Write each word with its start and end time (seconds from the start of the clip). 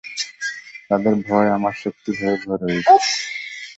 তাদের 0.89 1.13
ভয় 1.27 1.49
আমার 1.57 1.73
শক্তি 1.83 2.09
ভেবে 2.17 2.37
বড় 2.43 2.63
হয়েছি। 2.65 2.93